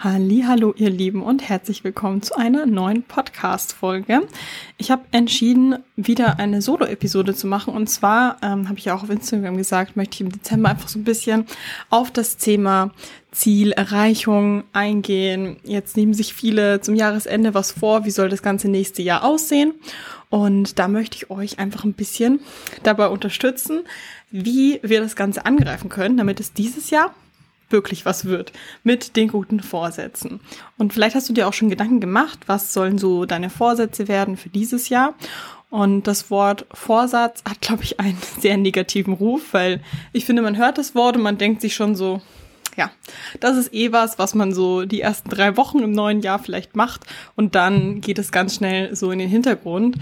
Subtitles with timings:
[0.00, 4.28] Hallo, ihr Lieben und herzlich willkommen zu einer neuen Podcast Folge.
[4.76, 8.94] Ich habe entschieden, wieder eine Solo Episode zu machen und zwar ähm, habe ich ja
[8.94, 11.46] auch auf Instagram gesagt, möchte ich im Dezember einfach so ein bisschen
[11.90, 12.92] auf das Thema
[13.32, 15.56] Zielerreichung eingehen.
[15.64, 19.74] Jetzt nehmen sich viele zum Jahresende was vor, wie soll das ganze nächste Jahr aussehen?
[20.30, 22.38] Und da möchte ich euch einfach ein bisschen
[22.84, 23.80] dabei unterstützen,
[24.30, 27.16] wie wir das Ganze angreifen können, damit es dieses Jahr
[27.70, 30.40] wirklich was wird mit den guten Vorsätzen.
[30.76, 34.36] Und vielleicht hast du dir auch schon Gedanken gemacht, was sollen so deine Vorsätze werden
[34.36, 35.14] für dieses Jahr?
[35.70, 39.82] Und das Wort Vorsatz hat, glaube ich, einen sehr negativen Ruf, weil
[40.12, 42.22] ich finde, man hört das Wort und man denkt sich schon so,
[42.76, 42.90] ja,
[43.40, 46.76] das ist eh was, was man so die ersten drei Wochen im neuen Jahr vielleicht
[46.76, 49.96] macht und dann geht es ganz schnell so in den Hintergrund.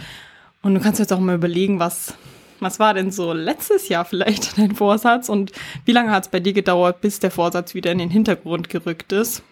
[0.62, 2.14] Und du kannst jetzt auch mal überlegen, was
[2.60, 5.52] was war denn so letztes Jahr vielleicht dein Vorsatz und
[5.84, 9.12] wie lange hat es bei dir gedauert, bis der Vorsatz wieder in den Hintergrund gerückt
[9.12, 9.42] ist?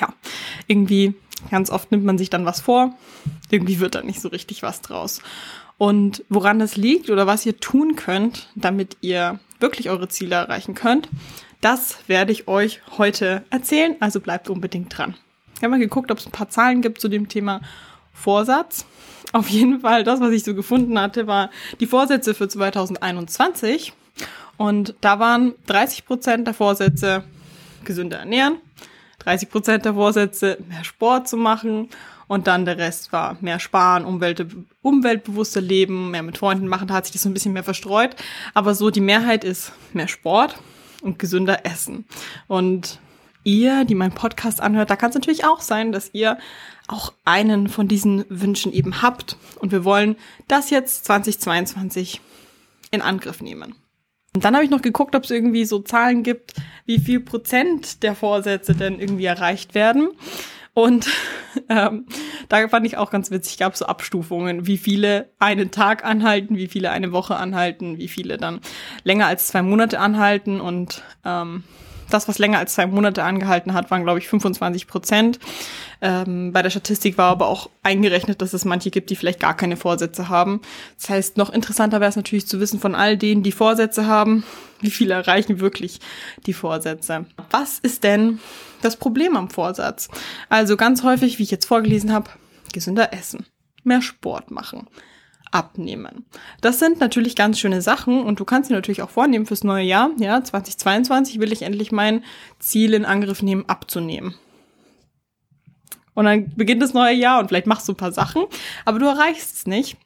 [0.00, 0.12] Ja,
[0.66, 1.14] irgendwie
[1.50, 2.94] ganz oft nimmt man sich dann was vor,
[3.50, 5.22] irgendwie wird da nicht so richtig was draus.
[5.78, 10.74] Und woran das liegt oder was ihr tun könnt, damit ihr wirklich eure Ziele erreichen
[10.74, 11.08] könnt,
[11.60, 15.14] das werde ich euch heute erzählen, also bleibt unbedingt dran.
[15.56, 17.60] Ich habe mal geguckt, ob es ein paar Zahlen gibt zu dem Thema
[18.18, 18.84] Vorsatz.
[19.32, 23.92] Auf jeden Fall, das, was ich so gefunden hatte, war die Vorsätze für 2021.
[24.56, 27.24] Und da waren 30 Prozent der Vorsätze
[27.84, 28.56] gesünder ernähren,
[29.20, 31.88] 30 Prozent der Vorsätze mehr Sport zu machen
[32.28, 34.46] und dann der Rest war mehr sparen, Umwelt,
[34.82, 36.88] umweltbewusster leben, mehr mit Freunden machen.
[36.88, 38.16] Da hat sich das so ein bisschen mehr verstreut.
[38.52, 40.56] Aber so die Mehrheit ist mehr Sport
[41.00, 42.04] und gesünder essen.
[42.46, 43.00] Und
[43.48, 46.38] ihr, die meinen Podcast anhört, da kann es natürlich auch sein, dass ihr
[46.86, 49.36] auch einen von diesen Wünschen eben habt.
[49.58, 50.16] Und wir wollen
[50.48, 52.20] das jetzt 2022
[52.90, 53.74] in Angriff nehmen.
[54.34, 58.02] Und dann habe ich noch geguckt, ob es irgendwie so Zahlen gibt, wie viel Prozent
[58.02, 60.10] der Vorsätze denn irgendwie erreicht werden.
[60.74, 61.08] Und
[61.70, 62.06] ähm,
[62.48, 66.68] da fand ich auch ganz witzig, gab so Abstufungen, wie viele einen Tag anhalten, wie
[66.68, 68.60] viele eine Woche anhalten, wie viele dann
[69.04, 71.64] länger als zwei Monate anhalten und ähm,
[72.10, 75.38] das, was länger als zwei Monate angehalten hat, waren, glaube ich, 25 Prozent.
[76.00, 79.56] Ähm, bei der Statistik war aber auch eingerechnet, dass es manche gibt, die vielleicht gar
[79.56, 80.60] keine Vorsätze haben.
[81.00, 84.44] Das heißt, noch interessanter wäre es natürlich zu wissen von all denen, die Vorsätze haben,
[84.80, 86.00] wie viele erreichen wirklich
[86.46, 87.26] die Vorsätze.
[87.50, 88.38] Was ist denn
[88.82, 90.08] das Problem am Vorsatz?
[90.48, 92.30] Also ganz häufig, wie ich jetzt vorgelesen habe,
[92.72, 93.46] gesünder essen,
[93.82, 94.86] mehr Sport machen,
[95.50, 96.26] abnehmen.
[96.60, 99.84] Das sind natürlich ganz schöne Sachen und du kannst dir natürlich auch vornehmen fürs neue
[99.84, 100.10] Jahr.
[100.18, 102.24] Ja, 2022 will ich endlich mein
[102.58, 104.34] Ziel in Angriff nehmen, abzunehmen.
[106.14, 108.44] Und dann beginnt das neue Jahr und vielleicht machst du ein paar Sachen,
[108.84, 109.96] aber du erreichst es nicht.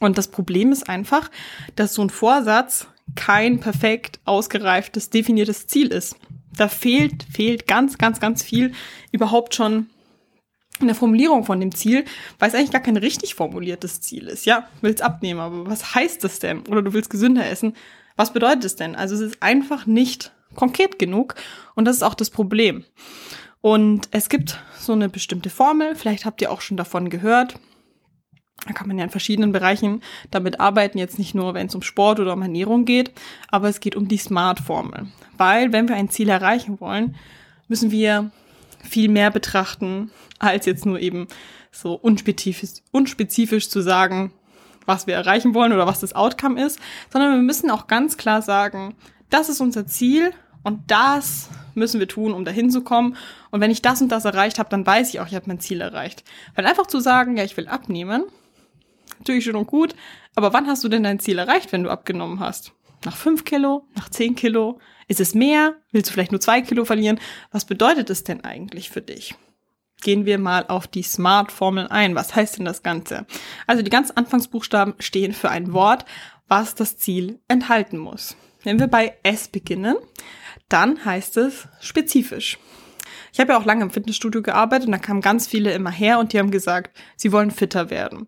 [0.00, 1.30] Und das Problem ist einfach,
[1.76, 6.16] dass so ein Vorsatz kein perfekt ausgereiftes, definiertes Ziel ist.
[6.56, 8.72] Da fehlt, fehlt ganz, ganz, ganz viel
[9.12, 9.88] überhaupt schon
[10.80, 12.04] in der Formulierung von dem Ziel,
[12.38, 14.46] weil es eigentlich gar kein richtig formuliertes Ziel ist.
[14.46, 16.66] Ja, willst abnehmen, aber was heißt das denn?
[16.68, 17.74] Oder du willst gesünder essen.
[18.16, 18.96] Was bedeutet es denn?
[18.96, 21.34] Also es ist einfach nicht konkret genug
[21.74, 22.84] und das ist auch das Problem.
[23.60, 27.54] Und es gibt so eine bestimmte Formel, vielleicht habt ihr auch schon davon gehört.
[28.66, 31.82] Da kann man ja in verschiedenen Bereichen damit arbeiten, jetzt nicht nur, wenn es um
[31.82, 33.12] Sport oder um Ernährung geht,
[33.48, 35.06] aber es geht um die Smart-Formel.
[35.36, 37.14] Weil, wenn wir ein Ziel erreichen wollen,
[37.68, 38.32] müssen wir
[38.82, 41.28] viel mehr betrachten, als jetzt nur eben
[41.70, 44.32] so unspezifisch, unspezifisch zu sagen,
[44.86, 46.80] was wir erreichen wollen oder was das Outcome ist,
[47.12, 48.94] sondern wir müssen auch ganz klar sagen,
[49.30, 53.16] das ist unser Ziel und das müssen wir tun, um dahin zu kommen.
[53.50, 55.60] Und wenn ich das und das erreicht habe, dann weiß ich auch, ich habe mein
[55.60, 56.24] Ziel erreicht.
[56.54, 58.24] Weil einfach zu sagen, ja, ich will abnehmen,
[59.18, 59.94] natürlich schön und gut,
[60.34, 62.72] aber wann hast du denn dein Ziel erreicht, wenn du abgenommen hast?
[63.04, 63.86] Nach fünf Kilo?
[63.94, 64.80] Nach zehn Kilo?
[65.06, 65.76] Ist es mehr?
[65.92, 67.20] Willst du vielleicht nur zwei Kilo verlieren?
[67.50, 69.34] Was bedeutet es denn eigentlich für dich?
[70.00, 72.14] Gehen wir mal auf die Smart-Formel ein.
[72.14, 73.26] Was heißt denn das Ganze?
[73.66, 76.04] Also die ganzen Anfangsbuchstaben stehen für ein Wort,
[76.46, 78.36] was das Ziel enthalten muss.
[78.62, 79.96] Wenn wir bei S beginnen,
[80.68, 82.58] dann heißt es spezifisch.
[83.32, 86.18] Ich habe ja auch lange im Fitnessstudio gearbeitet und da kamen ganz viele immer her
[86.18, 88.26] und die haben gesagt, sie wollen fitter werden.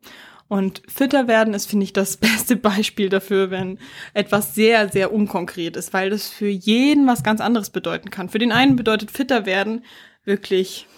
[0.50, 3.78] Und fitter werden ist, finde ich, das beste Beispiel dafür, wenn
[4.14, 8.28] etwas sehr, sehr unkonkret ist, weil das für jeden was ganz anderes bedeuten kann.
[8.28, 9.84] Für den einen bedeutet fitter werden
[10.24, 10.88] wirklich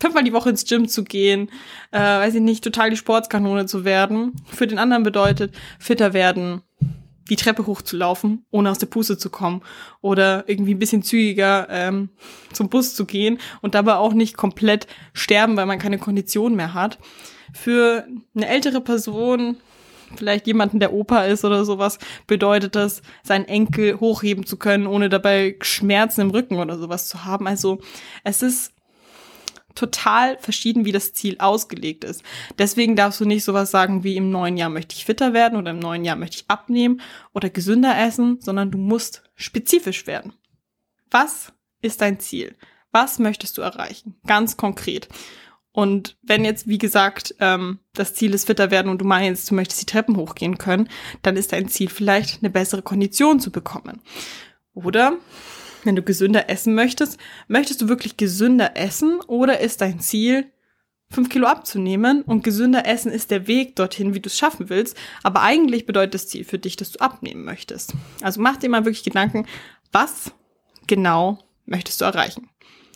[0.00, 1.50] fünfmal die Woche ins Gym zu gehen,
[1.90, 4.32] äh, weiß ich nicht, total die Sportskanone zu werden.
[4.46, 6.62] Für den anderen bedeutet fitter werden,
[7.28, 9.60] die Treppe hochzulaufen, ohne aus der Puste zu kommen.
[10.00, 12.08] Oder irgendwie ein bisschen zügiger ähm,
[12.54, 16.72] zum Bus zu gehen und dabei auch nicht komplett sterben, weil man keine Kondition mehr
[16.72, 16.98] hat.
[17.52, 19.56] Für eine ältere Person
[20.16, 25.08] vielleicht jemanden, der Opa ist oder sowas, bedeutet das, seinen Enkel hochheben zu können, ohne
[25.08, 27.46] dabei Schmerzen im Rücken oder sowas zu haben.
[27.46, 27.80] Also
[28.24, 28.72] es ist
[29.74, 32.22] total verschieden, wie das Ziel ausgelegt ist.
[32.58, 35.70] Deswegen darfst du nicht sowas sagen wie im neuen Jahr möchte ich fitter werden oder
[35.70, 37.00] im neuen Jahr möchte ich abnehmen
[37.32, 40.34] oder gesünder essen, sondern du musst spezifisch werden.
[41.10, 42.54] Was ist dein Ziel?
[42.90, 44.16] Was möchtest du erreichen?
[44.26, 45.08] Ganz konkret.
[45.72, 49.54] Und wenn jetzt, wie gesagt, ähm, das Ziel ist fitter werden und du meinst, du
[49.54, 50.88] möchtest die Treppen hochgehen können,
[51.22, 54.02] dann ist dein Ziel vielleicht eine bessere Kondition zu bekommen.
[54.74, 55.16] Oder
[55.84, 60.52] wenn du gesünder essen möchtest, möchtest du wirklich gesünder essen oder ist dein Ziel,
[61.10, 64.96] fünf Kilo abzunehmen und gesünder essen ist der Weg dorthin, wie du es schaffen willst.
[65.22, 67.94] Aber eigentlich bedeutet das Ziel für dich, dass du abnehmen möchtest.
[68.20, 69.46] Also mach dir mal wirklich Gedanken,
[69.90, 70.32] was
[70.86, 72.48] genau möchtest du erreichen?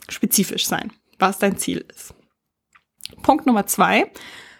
[0.08, 2.14] Spezifisch sein, was dein Ziel ist.
[3.22, 4.10] Punkt Nummer zwei,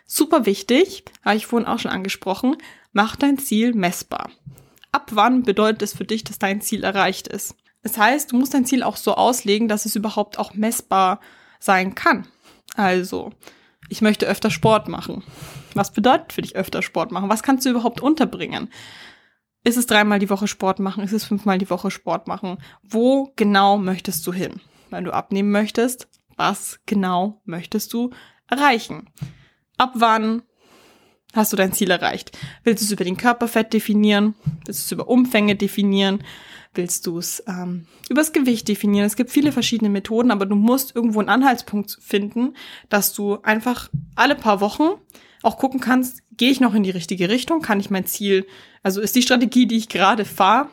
[0.06, 2.56] super wichtig, habe ich vorhin auch schon angesprochen,
[2.92, 4.30] mach dein Ziel messbar.
[4.92, 7.56] Ab wann bedeutet es für dich, dass dein Ziel erreicht ist?
[7.82, 11.20] Das heißt, du musst dein Ziel auch so auslegen, dass es überhaupt auch messbar
[11.60, 12.26] sein kann.
[12.74, 13.32] Also,
[13.88, 15.22] ich möchte öfter Sport machen.
[15.74, 17.28] Was bedeutet für dich öfter Sport machen?
[17.28, 18.70] Was kannst du überhaupt unterbringen?
[19.62, 21.04] Ist es dreimal die Woche Sport machen?
[21.04, 22.58] Ist es fünfmal die Woche Sport machen?
[22.82, 24.60] Wo genau möchtest du hin?
[24.90, 28.10] Wenn du abnehmen möchtest, was genau möchtest du
[28.48, 29.08] erreichen?
[29.76, 30.42] Ab wann
[31.32, 32.36] hast du dein Ziel erreicht?
[32.64, 34.34] Willst du es über den Körperfett definieren?
[34.64, 36.22] Willst du es über Umfänge definieren?
[36.76, 39.06] willst du es ähm, übers Gewicht definieren.
[39.06, 42.54] Es gibt viele verschiedene Methoden, aber du musst irgendwo einen Anhaltspunkt finden,
[42.88, 44.90] dass du einfach alle paar Wochen
[45.42, 47.62] auch gucken kannst, gehe ich noch in die richtige Richtung?
[47.62, 48.46] Kann ich mein Ziel,
[48.82, 50.68] also ist die Strategie, die ich gerade fahre,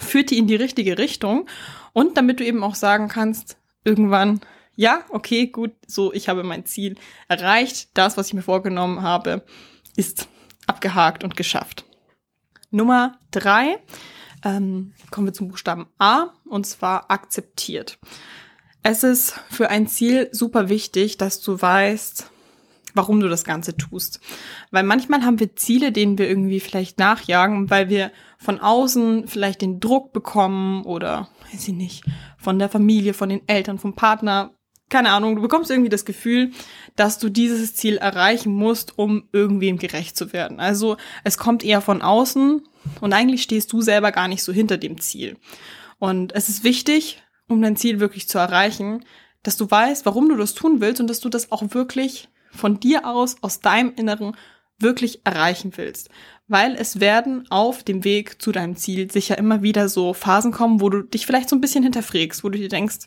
[0.00, 1.46] führt die in die richtige Richtung?
[1.92, 4.40] Und damit du eben auch sagen kannst, irgendwann,
[4.82, 6.96] ja, okay, gut, so, ich habe mein Ziel
[7.28, 7.90] erreicht.
[7.94, 9.44] Das, was ich mir vorgenommen habe,
[9.94, 10.28] ist
[10.66, 11.84] abgehakt und geschafft.
[12.72, 13.78] Nummer drei
[14.44, 18.00] ähm, kommen wir zum Buchstaben A und zwar akzeptiert.
[18.82, 22.28] Es ist für ein Ziel super wichtig, dass du weißt,
[22.94, 24.18] warum du das Ganze tust.
[24.72, 29.62] Weil manchmal haben wir Ziele, denen wir irgendwie vielleicht nachjagen, weil wir von außen vielleicht
[29.62, 32.04] den Druck bekommen oder, weiß ich nicht,
[32.36, 34.50] von der Familie, von den Eltern, vom Partner,
[34.92, 36.52] keine Ahnung, du bekommst irgendwie das Gefühl,
[36.96, 40.60] dass du dieses Ziel erreichen musst, um irgendwem gerecht zu werden.
[40.60, 42.62] Also es kommt eher von außen
[43.00, 45.38] und eigentlich stehst du selber gar nicht so hinter dem Ziel.
[45.98, 49.04] Und es ist wichtig, um dein Ziel wirklich zu erreichen,
[49.42, 52.78] dass du weißt, warum du das tun willst und dass du das auch wirklich von
[52.78, 54.36] dir aus, aus deinem Inneren
[54.78, 56.10] wirklich erreichen willst.
[56.48, 60.82] Weil es werden auf dem Weg zu deinem Ziel sicher immer wieder so Phasen kommen,
[60.82, 63.06] wo du dich vielleicht so ein bisschen hinterfragst, wo du dir denkst,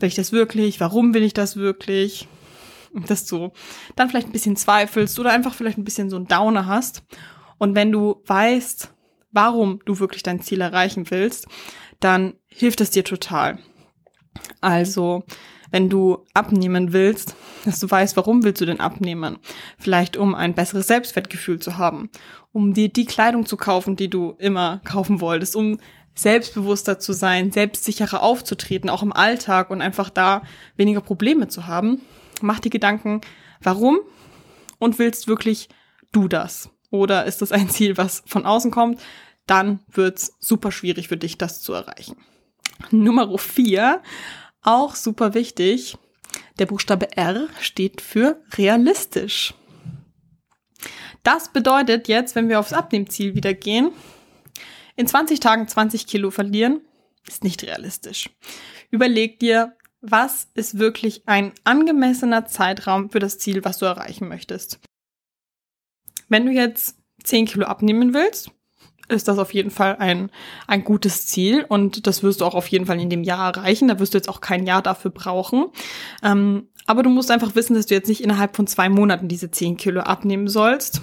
[0.00, 0.80] will ich das wirklich?
[0.80, 2.28] Warum will ich das wirklich?
[3.06, 3.52] Dass du
[3.94, 7.02] dann vielleicht ein bisschen zweifelst oder einfach vielleicht ein bisschen so ein Downer hast.
[7.58, 8.92] Und wenn du weißt,
[9.32, 11.46] warum du wirklich dein Ziel erreichen willst,
[12.00, 13.58] dann hilft es dir total.
[14.60, 15.24] Also,
[15.70, 19.38] wenn du abnehmen willst, dass du weißt, warum willst du denn abnehmen?
[19.78, 22.10] Vielleicht um ein besseres Selbstwertgefühl zu haben,
[22.52, 25.78] um dir die Kleidung zu kaufen, die du immer kaufen wolltest, um
[26.14, 30.42] selbstbewusster zu sein, selbstsicherer aufzutreten, auch im Alltag und einfach da
[30.76, 32.02] weniger Probleme zu haben.
[32.42, 33.20] Mach dir Gedanken,
[33.62, 33.98] warum
[34.78, 35.68] und willst wirklich
[36.12, 36.70] du das?
[36.90, 39.00] Oder ist das ein Ziel, was von außen kommt?
[39.46, 42.16] Dann wird's super schwierig für dich, das zu erreichen.
[42.90, 44.02] Nummer vier,
[44.62, 45.96] auch super wichtig.
[46.58, 49.54] Der Buchstabe R steht für realistisch.
[51.22, 53.90] Das bedeutet jetzt, wenn wir aufs Abnehmziel wieder gehen,
[55.00, 56.82] in 20 Tagen 20 Kilo verlieren
[57.26, 58.30] ist nicht realistisch.
[58.90, 64.78] Überleg dir, was ist wirklich ein angemessener Zeitraum für das Ziel, was du erreichen möchtest.
[66.28, 68.50] Wenn du jetzt 10 Kilo abnehmen willst,
[69.08, 70.30] ist das auf jeden Fall ein,
[70.66, 73.88] ein gutes Ziel und das wirst du auch auf jeden Fall in dem Jahr erreichen.
[73.88, 75.66] Da wirst du jetzt auch kein Jahr dafür brauchen.
[76.22, 79.50] Ähm, aber du musst einfach wissen, dass du jetzt nicht innerhalb von zwei Monaten diese
[79.50, 81.02] 10 Kilo abnehmen sollst,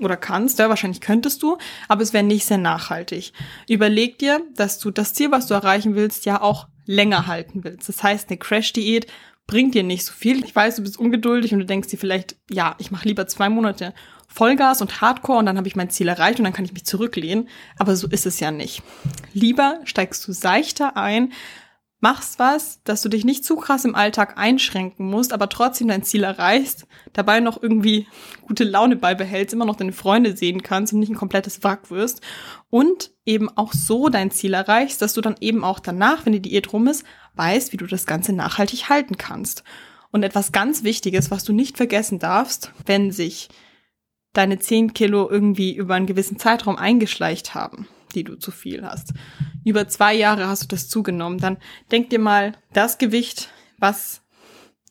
[0.00, 1.58] oder kannst, ja, wahrscheinlich könntest du,
[1.88, 3.32] aber es wäre nicht sehr nachhaltig.
[3.68, 7.88] Überleg dir, dass du das Ziel, was du erreichen willst, ja auch länger halten willst.
[7.88, 9.06] Das heißt, eine Crash-Diät
[9.46, 10.44] bringt dir nicht so viel.
[10.44, 13.48] Ich weiß, du bist ungeduldig und du denkst dir vielleicht, ja, ich mache lieber zwei
[13.48, 13.94] Monate
[14.26, 16.86] Vollgas und Hardcore und dann habe ich mein Ziel erreicht und dann kann ich mich
[16.86, 17.48] zurücklehnen.
[17.78, 18.82] Aber so ist es ja nicht.
[19.32, 21.32] Lieber steigst du seichter ein,
[22.04, 26.02] machst was, dass du dich nicht zu krass im Alltag einschränken musst, aber trotzdem dein
[26.02, 28.06] Ziel erreichst, dabei noch irgendwie
[28.46, 32.20] gute Laune beibehältst, immer noch deine Freunde sehen kannst und nicht ein komplettes Wrack wirst
[32.68, 36.42] und eben auch so dein Ziel erreichst, dass du dann eben auch danach, wenn die
[36.42, 37.06] Diät rum ist,
[37.36, 39.64] weißt, wie du das Ganze nachhaltig halten kannst.
[40.10, 43.48] Und etwas ganz Wichtiges, was du nicht vergessen darfst, wenn sich
[44.34, 49.12] deine 10 Kilo irgendwie über einen gewissen Zeitraum eingeschleicht haben, die du zu viel hast.
[49.64, 51.38] Über zwei Jahre hast du das zugenommen.
[51.38, 51.58] Dann
[51.90, 54.22] denk dir mal das Gewicht, was,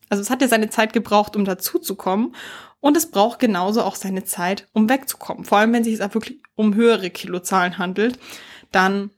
[0.09, 2.35] also es hat ja seine Zeit gebraucht, um dazu zu kommen.
[2.79, 5.45] Und es braucht genauso auch seine Zeit, um wegzukommen.
[5.45, 8.19] Vor allem, wenn sich es auch wirklich um höhere Kilozahlen handelt,
[8.71, 9.11] dann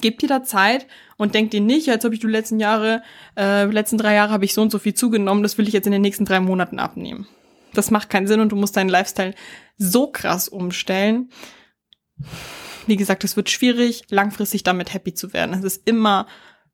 [0.00, 3.02] Gib dir da Zeit und denk dir nicht, als ob ich die letzten Jahre,
[3.36, 5.86] äh, letzten drei Jahre habe ich so und so viel zugenommen, das will ich jetzt
[5.86, 7.26] in den nächsten drei Monaten abnehmen.
[7.74, 9.34] Das macht keinen Sinn und du musst deinen Lifestyle
[9.76, 11.30] so krass umstellen.
[12.86, 15.54] Wie gesagt, es wird schwierig, langfristig damit happy zu werden.
[15.54, 16.26] Es ist immer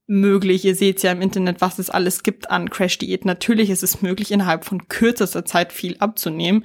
[0.07, 0.65] möglich.
[0.65, 3.25] Ihr seht ja im Internet, was es alles gibt an Crash-Diät.
[3.25, 6.65] Natürlich ist es möglich, innerhalb von kürzester Zeit viel abzunehmen.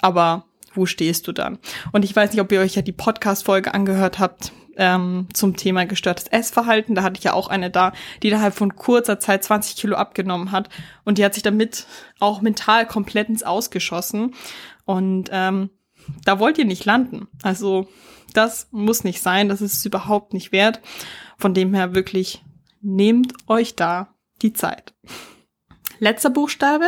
[0.00, 1.58] Aber wo stehst du dann?
[1.92, 5.86] Und ich weiß nicht, ob ihr euch ja die Podcast-Folge angehört habt ähm, zum Thema
[5.86, 6.96] gestörtes Essverhalten.
[6.96, 10.50] Da hatte ich ja auch eine da, die innerhalb von kurzer Zeit 20 Kilo abgenommen
[10.50, 10.68] hat.
[11.04, 11.86] Und die hat sich damit
[12.18, 14.34] auch mental komplett ins Ausgeschossen.
[14.84, 15.70] Und ähm,
[16.24, 17.28] da wollt ihr nicht landen.
[17.42, 17.88] Also
[18.32, 20.80] das muss nicht sein, das ist überhaupt nicht wert.
[21.38, 22.42] Von dem her wirklich
[22.80, 24.94] nehmt euch da die Zeit.
[25.98, 26.86] Letzter Buchstabe,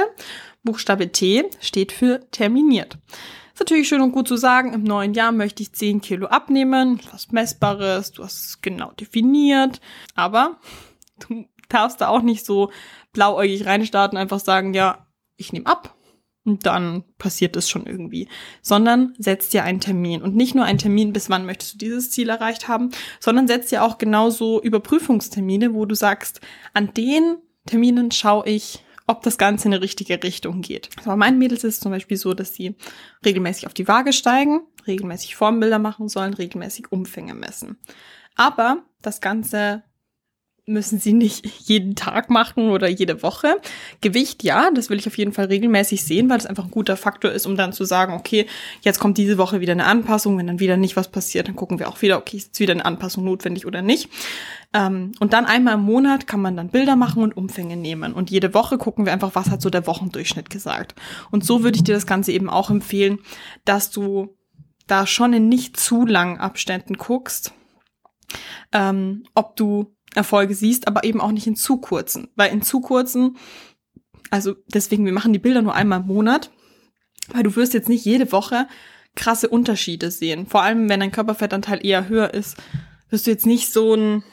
[0.62, 2.98] Buchstabe T, steht für terminiert.
[3.52, 7.00] Ist natürlich schön und gut zu sagen, im neuen Jahr möchte ich 10 Kilo abnehmen,
[7.10, 9.80] was Messbares, du hast es genau definiert,
[10.14, 10.58] aber
[11.20, 12.70] du darfst da auch nicht so
[13.14, 15.06] blauäugig reinstarten, einfach sagen, ja,
[15.36, 15.94] ich nehme ab
[16.46, 18.28] dann passiert es schon irgendwie,
[18.62, 22.10] sondern setzt dir einen Termin und nicht nur einen Termin, bis wann möchtest du dieses
[22.10, 26.40] Ziel erreicht haben, sondern setzt dir auch genauso Überprüfungstermine, wo du sagst,
[26.72, 27.36] an den
[27.66, 30.90] Terminen schaue ich, ob das Ganze in eine richtige Richtung geht.
[30.96, 32.74] Also bei meinen Mädels ist es zum Beispiel so, dass sie
[33.24, 37.78] regelmäßig auf die Waage steigen, regelmäßig Formbilder machen sollen, regelmäßig Umfänge messen.
[38.34, 39.82] Aber das Ganze
[40.66, 43.56] müssen sie nicht jeden Tag machen oder jede Woche.
[44.00, 46.96] Gewicht, ja, das will ich auf jeden Fall regelmäßig sehen, weil das einfach ein guter
[46.96, 48.46] Faktor ist, um dann zu sagen, okay,
[48.82, 51.78] jetzt kommt diese Woche wieder eine Anpassung, wenn dann wieder nicht was passiert, dann gucken
[51.78, 54.10] wir auch wieder, okay, ist wieder eine Anpassung notwendig oder nicht.
[54.74, 58.12] Ähm, und dann einmal im Monat kann man dann Bilder machen und Umfänge nehmen.
[58.12, 60.96] Und jede Woche gucken wir einfach, was hat so der Wochendurchschnitt gesagt.
[61.30, 63.20] Und so würde ich dir das Ganze eben auch empfehlen,
[63.64, 64.36] dass du
[64.88, 67.52] da schon in nicht zu langen Abständen guckst,
[68.72, 72.28] ähm, ob du Erfolge siehst, aber eben auch nicht in zu kurzen.
[72.36, 73.36] Weil in zu kurzen,
[74.30, 76.50] also deswegen, wir machen die Bilder nur einmal im Monat,
[77.32, 78.66] weil du wirst jetzt nicht jede Woche
[79.14, 80.46] krasse Unterschiede sehen.
[80.46, 82.56] Vor allem, wenn dein Körperfettanteil eher höher ist,
[83.10, 84.24] wirst du jetzt nicht so einen,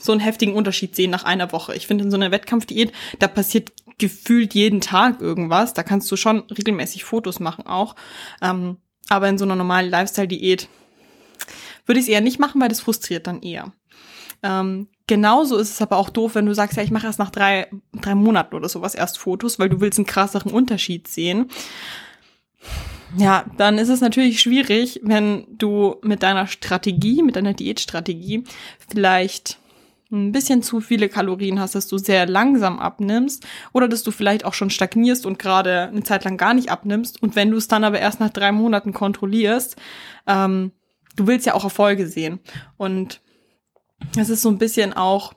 [0.00, 1.74] so einen heftigen Unterschied sehen nach einer Woche.
[1.74, 5.74] Ich finde, in so einer Wettkampfdiät, da passiert gefühlt jeden Tag irgendwas.
[5.74, 7.96] Da kannst du schon regelmäßig Fotos machen auch.
[8.40, 8.78] Ähm,
[9.08, 10.68] aber in so einer normalen Lifestyle-Diät
[11.86, 13.72] würde ich es eher nicht machen, weil das frustriert dann eher.
[14.42, 17.30] Ähm, genauso ist es aber auch doof, wenn du sagst, ja, ich mache erst nach
[17.30, 17.66] drei,
[18.00, 21.50] drei Monaten oder sowas erst Fotos, weil du willst einen krasseren Unterschied sehen.
[23.16, 28.44] Ja, dann ist es natürlich schwierig, wenn du mit deiner Strategie, mit deiner Diätstrategie
[28.88, 29.58] vielleicht
[30.10, 34.44] ein bisschen zu viele Kalorien hast, dass du sehr langsam abnimmst oder dass du vielleicht
[34.44, 37.68] auch schon stagnierst und gerade eine Zeit lang gar nicht abnimmst und wenn du es
[37.68, 39.76] dann aber erst nach drei Monaten kontrollierst,
[40.26, 40.72] ähm,
[41.16, 42.40] du willst ja auch Erfolge sehen
[42.78, 43.20] und
[44.16, 45.32] es ist so ein bisschen auch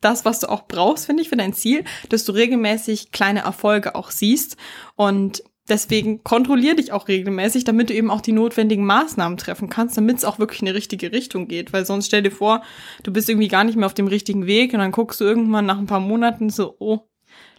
[0.00, 3.94] das, was du auch brauchst, finde ich, für dein Ziel, dass du regelmäßig kleine Erfolge
[3.94, 4.56] auch siehst
[4.94, 9.98] und Deswegen kontrollier dich auch regelmäßig, damit du eben auch die notwendigen Maßnahmen treffen kannst,
[9.98, 11.72] damit es auch wirklich in eine richtige Richtung geht.
[11.74, 12.62] Weil sonst stell dir vor,
[13.02, 15.66] du bist irgendwie gar nicht mehr auf dem richtigen Weg und dann guckst du irgendwann
[15.66, 17.00] nach ein paar Monaten so, oh,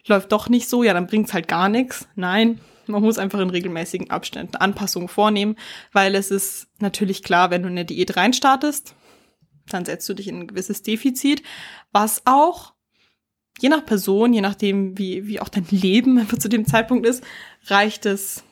[0.08, 2.08] läuft doch nicht so, ja, dann bringt's halt gar nichts.
[2.16, 5.56] Nein, man muss einfach in regelmäßigen Abständen Anpassungen vornehmen,
[5.94, 8.96] weil es ist natürlich klar, wenn du in eine Diät reinstartest,
[9.70, 11.44] dann setzt du dich in ein gewisses Defizit,
[11.92, 12.74] was auch
[13.60, 17.24] je nach Person, je nachdem, wie, wie auch dein Leben zu dem Zeitpunkt ist,
[17.68, 18.44] reicht es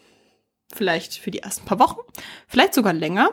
[0.73, 1.99] vielleicht für die ersten paar Wochen,
[2.47, 3.31] vielleicht sogar länger.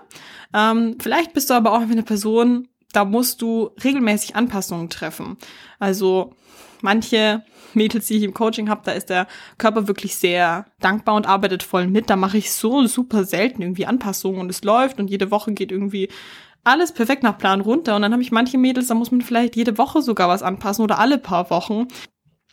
[0.53, 5.37] Ähm, vielleicht bist du aber auch eine Person, da musst du regelmäßig Anpassungen treffen.
[5.81, 6.33] Also
[6.81, 7.43] manche
[7.75, 9.27] Mädels, die ich im Coaching habe, da ist der
[9.59, 12.09] Körper wirklich sehr dankbar und arbeitet voll mit.
[12.09, 15.73] Da mache ich so super selten irgendwie Anpassungen und es läuft und jede Woche geht
[15.73, 16.09] irgendwie
[16.65, 17.95] alles perfekt nach Plan runter.
[17.97, 20.83] Und dann habe ich manche Mädels, da muss man vielleicht jede Woche sogar was anpassen
[20.83, 21.87] oder alle paar Wochen.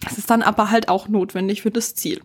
[0.02, 2.22] Das ist dann aber halt auch notwendig für das Ziel.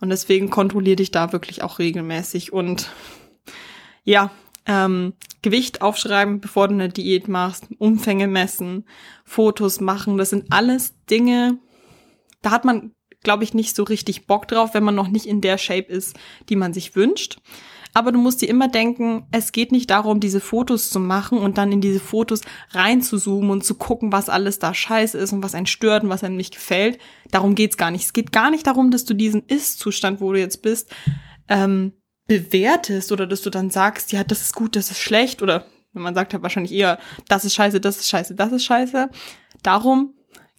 [0.00, 2.88] Und deswegen kontrolliere dich da wirklich auch regelmäßig und
[4.04, 4.30] ja,
[4.66, 8.84] ähm, Gewicht aufschreiben, bevor du eine Diät machst, Umfänge messen,
[9.24, 11.58] Fotos machen, das sind alles Dinge,
[12.42, 15.40] da hat man, glaube ich, nicht so richtig Bock drauf, wenn man noch nicht in
[15.40, 16.16] der Shape ist,
[16.48, 17.38] die man sich wünscht.
[17.96, 21.56] Aber du musst dir immer denken, es geht nicht darum, diese Fotos zu machen und
[21.56, 25.54] dann in diese Fotos reinzuzoomen und zu gucken, was alles da scheiße ist und was
[25.54, 26.98] einen stört und was einem nicht gefällt.
[27.30, 28.04] Darum geht's gar nicht.
[28.04, 30.94] Es geht gar nicht darum, dass du diesen Ist-Zustand, wo du jetzt bist,
[31.48, 31.94] ähm,
[32.26, 36.02] bewertest oder dass du dann sagst, ja, das ist gut, das ist schlecht oder wenn
[36.02, 36.98] man sagt halt wahrscheinlich eher,
[37.28, 39.08] das ist scheiße, das ist scheiße, das ist scheiße.
[39.62, 40.12] Darum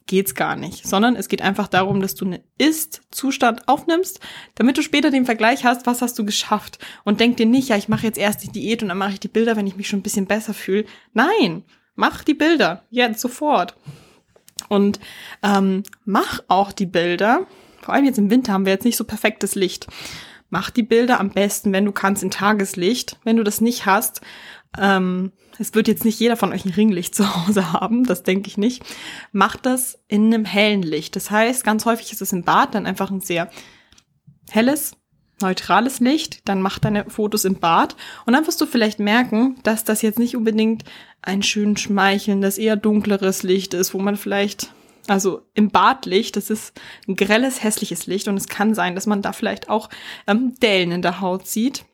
[0.08, 4.20] geht's gar nicht, sondern es geht einfach darum, dass du einen Ist-Zustand aufnimmst,
[4.56, 7.78] damit du später den Vergleich hast, was hast du geschafft und denk dir nicht, ja,
[7.78, 9.88] ich mache jetzt erst die Diät und dann mache ich die Bilder, wenn ich mich
[9.88, 10.86] schon ein bisschen besser fühle.
[11.14, 11.64] Nein,
[11.96, 13.76] mach die Bilder jetzt sofort
[14.70, 15.00] und
[15.44, 17.46] ähm, mach auch die Bilder.
[17.82, 19.88] Vor allem jetzt im Winter haben wir jetzt nicht so perfektes Licht.
[20.50, 23.18] Mach die Bilder am besten, wenn du kannst, in Tageslicht.
[23.26, 24.22] Wenn du das nicht hast,
[24.80, 28.48] ähm, es wird jetzt nicht jeder von euch ein Ringlicht zu Hause haben, das denke
[28.48, 28.84] ich nicht.
[29.32, 31.16] Macht das in einem hellen Licht.
[31.16, 33.50] Das heißt, ganz häufig ist es im Bad dann einfach ein sehr
[34.50, 34.94] helles,
[35.42, 36.48] neutrales Licht.
[36.48, 40.20] Dann mach deine Fotos im Bad und dann wirst du vielleicht merken, dass das jetzt
[40.20, 40.84] nicht unbedingt
[41.22, 44.72] ein schön schmeichelndes, eher dunkleres Licht ist, wo man vielleicht
[45.08, 49.22] also im Badlicht, das ist ein grelles, hässliches Licht und es kann sein, dass man
[49.22, 49.90] da vielleicht auch
[50.28, 51.86] ähm, Dellen in der Haut sieht.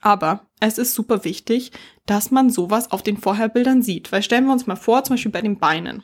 [0.00, 1.72] Aber es ist super wichtig,
[2.06, 4.12] dass man sowas auf den Vorherbildern sieht.
[4.12, 6.02] Weil stellen wir uns mal vor, zum Beispiel bei den Beinen.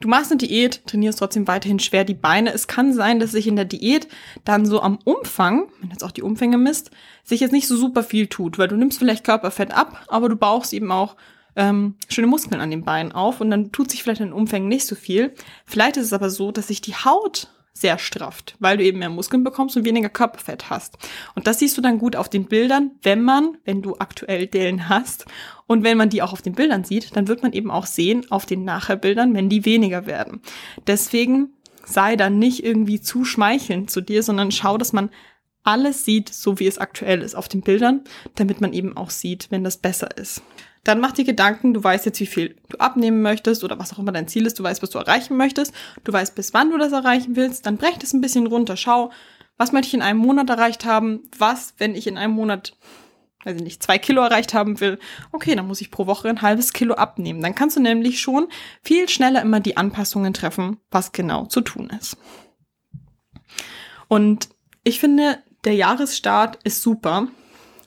[0.00, 2.52] Du machst eine Diät, trainierst trotzdem weiterhin schwer die Beine.
[2.52, 4.08] Es kann sein, dass sich in der Diät
[4.44, 6.90] dann so am Umfang, wenn jetzt auch die Umfänge misst,
[7.24, 10.36] sich jetzt nicht so super viel tut, weil du nimmst vielleicht Körperfett ab, aber du
[10.36, 11.16] baust eben auch
[11.56, 14.68] ähm, schöne Muskeln an den Beinen auf und dann tut sich vielleicht in den Umfängen
[14.68, 15.34] nicht so viel.
[15.64, 19.10] Vielleicht ist es aber so, dass sich die Haut sehr strafft, weil du eben mehr
[19.10, 20.96] Muskeln bekommst und weniger Körperfett hast.
[21.34, 24.88] Und das siehst du dann gut auf den Bildern, wenn man, wenn du aktuell Dellen
[24.88, 25.26] hast
[25.66, 28.24] und wenn man die auch auf den Bildern sieht, dann wird man eben auch sehen
[28.30, 30.40] auf den Nachherbildern, wenn die weniger werden.
[30.86, 31.50] Deswegen
[31.84, 35.10] sei dann nicht irgendwie zu schmeichelnd zu dir, sondern schau, dass man
[35.62, 38.04] alles sieht, so wie es aktuell ist auf den Bildern,
[38.36, 40.40] damit man eben auch sieht, wenn das besser ist.
[40.86, 43.98] Dann mach dir Gedanken, du weißt jetzt, wie viel du abnehmen möchtest oder was auch
[43.98, 45.74] immer dein Ziel ist, du weißt, was du erreichen möchtest,
[46.04, 49.10] du weißt, bis wann du das erreichen willst, dann brech das ein bisschen runter, schau,
[49.56, 52.76] was möchte ich in einem Monat erreicht haben, was, wenn ich in einem Monat,
[53.42, 55.00] weiß ich nicht, zwei Kilo erreicht haben will,
[55.32, 57.40] okay, dann muss ich pro Woche ein halbes Kilo abnehmen.
[57.42, 58.46] Dann kannst du nämlich schon
[58.80, 62.16] viel schneller immer die Anpassungen treffen, was genau zu tun ist.
[64.06, 64.50] Und
[64.84, 67.26] ich finde, der Jahresstart ist super,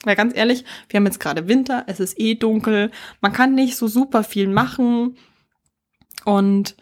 [0.04, 3.76] weil ganz ehrlich, wir haben jetzt gerade Winter, es ist eh dunkel, man kann nicht
[3.76, 5.18] so super viel machen
[6.26, 6.76] und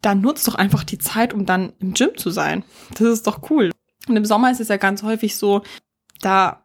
[0.00, 2.64] dann nutzt doch einfach die Zeit, um dann im Gym zu sein.
[2.90, 3.70] Das ist doch cool.
[4.08, 5.62] Und im Sommer ist es ja ganz häufig so,
[6.20, 6.61] da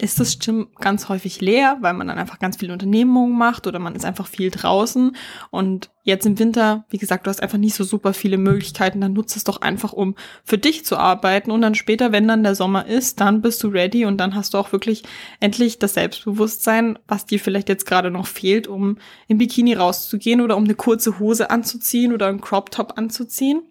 [0.00, 3.78] ist das Gym ganz häufig leer, weil man dann einfach ganz viele Unternehmungen macht oder
[3.78, 5.16] man ist einfach viel draußen.
[5.50, 9.12] Und jetzt im Winter, wie gesagt, du hast einfach nicht so super viele Möglichkeiten, dann
[9.12, 11.50] nutzt es doch einfach, um für dich zu arbeiten.
[11.50, 14.54] Und dann später, wenn dann der Sommer ist, dann bist du ready und dann hast
[14.54, 15.02] du auch wirklich
[15.40, 20.56] endlich das Selbstbewusstsein, was dir vielleicht jetzt gerade noch fehlt, um im Bikini rauszugehen oder
[20.56, 23.62] um eine kurze Hose anzuziehen oder einen Crop Top anzuziehen.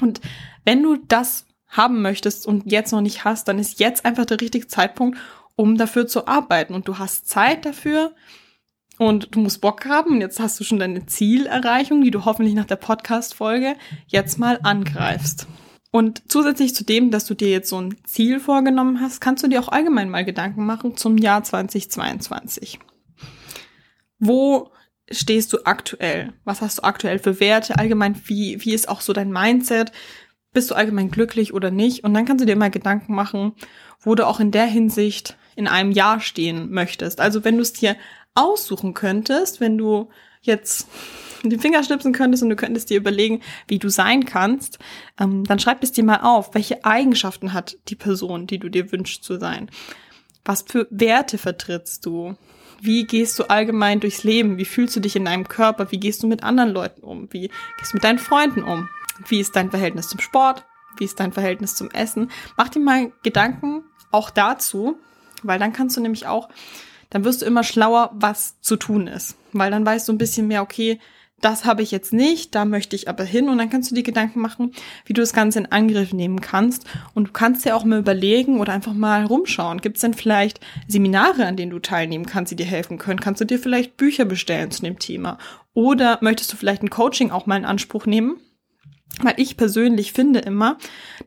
[0.00, 0.20] Und
[0.64, 4.40] wenn du das haben möchtest und jetzt noch nicht hast, dann ist jetzt einfach der
[4.40, 5.18] richtige Zeitpunkt,
[5.56, 6.74] um dafür zu arbeiten.
[6.74, 8.12] Und du hast Zeit dafür
[8.98, 10.12] und du musst Bock haben.
[10.12, 13.76] Und jetzt hast du schon deine Zielerreichung, die du hoffentlich nach der Podcast-Folge
[14.08, 15.46] jetzt mal angreifst.
[15.92, 19.48] Und zusätzlich zu dem, dass du dir jetzt so ein Ziel vorgenommen hast, kannst du
[19.48, 22.78] dir auch allgemein mal Gedanken machen zum Jahr 2022.
[24.18, 24.70] Wo
[25.10, 26.32] stehst du aktuell?
[26.44, 27.78] Was hast du aktuell für Werte?
[27.78, 29.90] Allgemein, wie, wie ist auch so dein Mindset?
[30.52, 32.04] Bist du allgemein glücklich oder nicht?
[32.04, 33.52] Und dann kannst du dir mal Gedanken machen,
[34.00, 37.20] wo du auch in der Hinsicht in einem Jahr stehen möchtest.
[37.20, 37.96] Also wenn du es dir
[38.34, 40.08] aussuchen könntest, wenn du
[40.40, 40.88] jetzt
[41.44, 44.78] den Finger schnipsen könntest und du könntest dir überlegen, wie du sein kannst,
[45.18, 48.92] ähm, dann schreib es dir mal auf, welche Eigenschaften hat die Person, die du dir
[48.92, 49.70] wünschst zu sein.
[50.44, 52.36] Was für Werte vertrittst du?
[52.80, 54.56] Wie gehst du allgemein durchs Leben?
[54.56, 55.92] Wie fühlst du dich in deinem Körper?
[55.92, 57.28] Wie gehst du mit anderen Leuten um?
[57.30, 58.88] Wie gehst du mit deinen Freunden um?
[59.28, 60.66] Wie ist dein Verhältnis zum Sport?
[60.96, 62.30] Wie ist dein Verhältnis zum Essen?
[62.56, 64.98] Mach dir mal Gedanken auch dazu,
[65.42, 66.48] weil dann kannst du nämlich auch,
[67.10, 69.36] dann wirst du immer schlauer, was zu tun ist.
[69.52, 71.00] Weil dann weißt du ein bisschen mehr, okay,
[71.40, 74.02] das habe ich jetzt nicht, da möchte ich aber hin und dann kannst du dir
[74.02, 74.72] Gedanken machen,
[75.06, 78.60] wie du das Ganze in Angriff nehmen kannst und du kannst dir auch mal überlegen
[78.60, 79.80] oder einfach mal rumschauen.
[79.80, 83.20] Gibt es denn vielleicht Seminare, an denen du teilnehmen kannst, die dir helfen können?
[83.20, 85.38] Kannst du dir vielleicht Bücher bestellen zu dem Thema?
[85.72, 88.38] Oder möchtest du vielleicht ein Coaching auch mal in Anspruch nehmen?
[89.22, 90.78] Weil ich persönlich finde immer,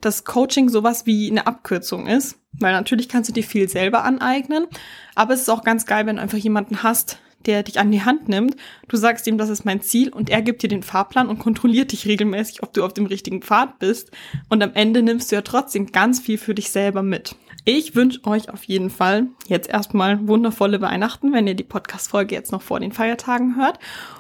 [0.02, 2.40] dass Coaching sowas wie eine Abkürzung ist.
[2.60, 4.68] Weil natürlich kannst du dir viel selber aneignen,
[5.16, 8.04] aber es ist auch ganz geil, wenn du einfach jemanden hast, der dich an die
[8.04, 8.56] Hand nimmt.
[8.88, 11.92] Du sagst ihm, das ist mein Ziel und er gibt dir den Fahrplan und kontrolliert
[11.92, 14.12] dich regelmäßig, ob du auf dem richtigen Pfad bist.
[14.50, 17.36] Und am Ende nimmst du ja trotzdem ganz viel für dich selber mit.
[17.66, 22.52] Ich wünsche euch auf jeden Fall jetzt erstmal wundervolle Weihnachten, wenn ihr die Podcast-Folge jetzt
[22.52, 23.80] noch vor den Feiertagen hört.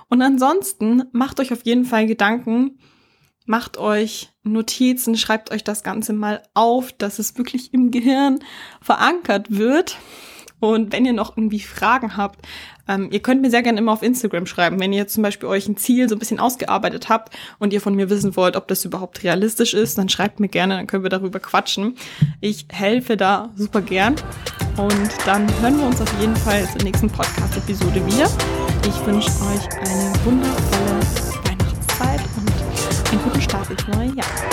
[0.09, 2.77] Und ansonsten macht euch auf jeden Fall Gedanken,
[3.45, 8.39] macht euch Notizen, schreibt euch das Ganze mal auf, dass es wirklich im Gehirn
[8.81, 9.97] verankert wird.
[10.59, 12.47] Und wenn ihr noch irgendwie Fragen habt,
[12.87, 15.67] ähm, ihr könnt mir sehr gerne immer auf Instagram schreiben, wenn ihr zum Beispiel euch
[15.67, 18.85] ein Ziel so ein bisschen ausgearbeitet habt und ihr von mir wissen wollt, ob das
[18.85, 21.95] überhaupt realistisch ist, dann schreibt mir gerne, dann können wir darüber quatschen.
[22.39, 24.15] Ich helfe da super gern.
[24.77, 28.29] Und dann hören wir uns auf jeden Fall zur nächsten Podcast-Episode wieder.
[28.87, 30.92] Ich wünsche euch eine wundervolle
[34.15, 34.52] Yeah.